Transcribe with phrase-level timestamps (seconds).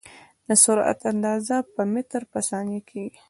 [0.47, 3.19] د سرعت اندازه په متر پر ثانیه کېږي.